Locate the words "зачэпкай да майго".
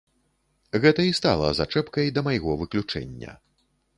1.59-2.57